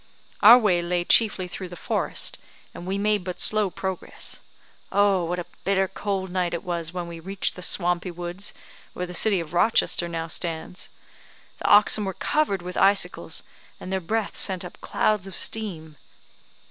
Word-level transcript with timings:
Our 0.41 0.57
way 0.57 0.81
lay 0.81 1.05
chiefly 1.05 1.47
through 1.47 1.69
the 1.69 1.75
forest, 1.75 2.39
and 2.73 2.87
we 2.87 2.97
made 2.97 3.23
but 3.23 3.39
slow 3.39 3.69
progress. 3.69 4.39
Oh! 4.91 5.25
what 5.25 5.37
a 5.37 5.45
bitter 5.63 5.87
cold 5.87 6.31
night 6.31 6.55
it 6.55 6.63
was 6.63 6.91
when 6.91 7.07
we 7.07 7.19
reached 7.19 7.55
the 7.55 7.61
swampy 7.61 8.09
woods 8.09 8.51
where 8.93 9.05
the 9.05 9.13
city 9.13 9.39
of 9.39 9.53
Rochester 9.53 10.07
now 10.09 10.25
stands. 10.25 10.89
The 11.59 11.67
oxen 11.67 12.03
were 12.03 12.15
covered 12.15 12.63
with 12.63 12.77
icicles, 12.77 13.43
and 13.79 13.93
their 13.93 13.99
breath 14.01 14.35
sent 14.35 14.65
up 14.65 14.81
clouds 14.81 15.27
of 15.27 15.35
steam. 15.35 15.97